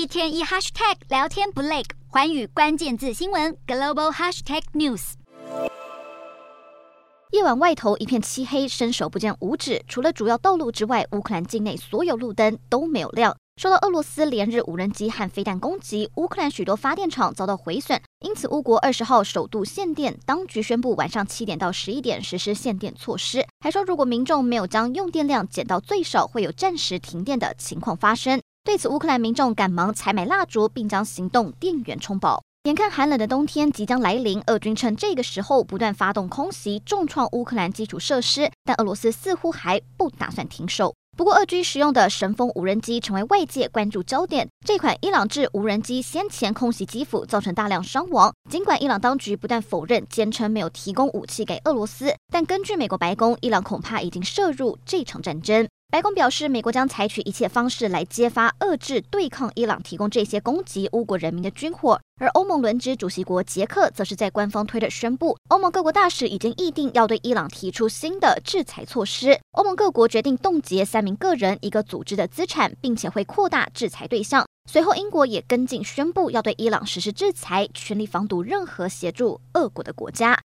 [0.00, 5.12] 一天一 hashtag 聊天不累，寰宇关键字新闻 global hashtag news。
[7.32, 13.36] 夜晚外头一片漆黑，伸手不见五指，除了主要道路之外，乌克兰境内所有路灯都没有亮。
[13.60, 20.18] 受到俄罗斯连日无人机和飞弹攻击，乌克兰许多发电厂遭到毁损，因此乌国二十号首度限电。
[20.24, 28.40] 当局宣布晚上七点到十一点实施限电措施，还说如果民众没有将用电量减到最少，会有暂时停电的情况发生。
[28.62, 32.42] 对此，乌克兰民众赶忙采买蜡烛，并将行动电源充饱。
[32.64, 40.94] 眼看寒冷的冬天即将来临，俄军趁这个时候不断发动空袭，重创乌克兰基础设施，但俄罗斯似乎还不打算停手。
[41.16, 44.46] 不过，俄军使用的神风无人机成为外界关注焦点。
[44.66, 48.32] 这款伊朗制无人机先前空袭基辅，造成大量伤亡。
[48.50, 55.66] 尽管伊朗当局不断否认，坚称没有提供武器给俄罗斯，但根据美国白宫，伊朗恐怕已经涉入这场战争。
[55.90, 62.00] 白宫表示，美国将采取一切方式来揭发、遏制、对抗伊朗提供这些攻击乌国人民的军火。
[62.20, 69.40] 而欧盟轮值主席国捷克则是在官方推特宣布，欧盟各国大使已经议定要对伊朗提出新的制裁措施。
[69.52, 74.46] 欧盟各国决定冻结三名个人、一个组织的资产，并且会扩大制裁对象。
[74.70, 80.38] 随后，英国也跟进宣布要对伊朗实施制裁，全力防堵任何协助俄国的国家。